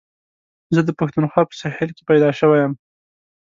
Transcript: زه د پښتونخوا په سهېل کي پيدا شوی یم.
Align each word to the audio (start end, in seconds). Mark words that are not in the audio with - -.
زه 0.75 0.81
د 0.85 0.89
پښتونخوا 0.99 1.41
په 1.47 1.53
سهېل 1.61 1.89
کي 1.97 2.03
پيدا 2.09 2.29
شوی 2.39 2.59
یم. 2.63 2.73